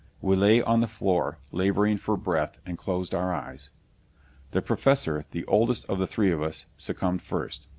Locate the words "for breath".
1.97-2.57